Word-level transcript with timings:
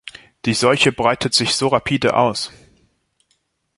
Die 0.45 0.55
Seuche 0.55 0.91
breitet 0.91 1.35
sich 1.35 1.53
so 1.53 1.67
rapide 1.67 2.15
aus. 2.15 2.51